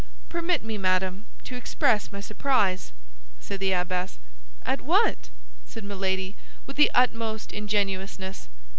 "Permit 0.29 0.63
me, 0.63 0.79
madame, 0.79 1.25
to 1.43 1.55
express 1.55 2.11
my 2.11 2.19
surprise," 2.19 2.91
said 3.39 3.59
the 3.59 3.71
abbess. 3.71 4.17
"At 4.65 4.81
what?" 4.81 5.29
said 5.67 5.83
Milady, 5.83 6.35
with 6.65 6.75
the 6.75 6.89
utmost 6.95 7.51
ingenuousness. 7.51 8.49